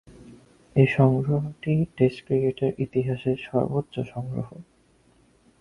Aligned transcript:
এ 0.75 0.83
সংগ্রহটি 0.97 1.73
টেস্ট 1.97 2.19
ক্রিকেটের 2.25 2.71
ইতিহাসের 2.79 3.37
সর্বোচ্চ 3.47 3.95
সংগ্রহ। 4.13 4.49